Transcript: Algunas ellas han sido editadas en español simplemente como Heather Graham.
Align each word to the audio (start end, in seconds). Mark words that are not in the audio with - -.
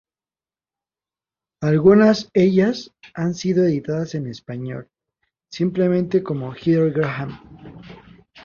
Algunas 1.61 2.31
ellas 2.33 2.89
han 3.13 3.35
sido 3.35 3.65
editadas 3.65 4.15
en 4.15 4.25
español 4.25 4.89
simplemente 5.51 6.23
como 6.23 6.53
Heather 6.55 6.89
Graham. 6.91 7.83